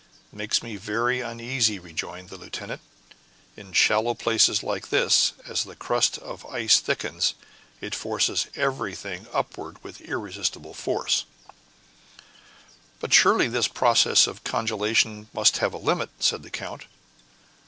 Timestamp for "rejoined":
1.77-2.29